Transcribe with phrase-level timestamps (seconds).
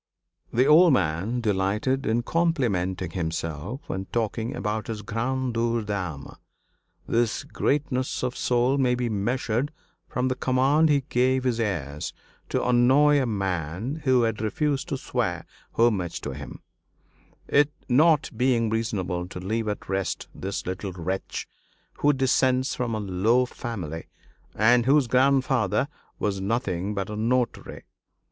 [0.51, 6.37] The old man delighted in complimenting himself and talking about his "grandeur d'âme."
[7.07, 9.71] This greatness of soul may be measured
[10.07, 12.13] from the command he gave his heirs
[12.49, 16.63] to annoy a man who had refused to swear homage to him,
[17.47, 21.47] "it not being reasonable to leave at rest this little wretch,
[21.99, 24.07] who descends from a low family,
[24.55, 25.87] and whose grandfather
[26.17, 27.83] was nothing but a notary."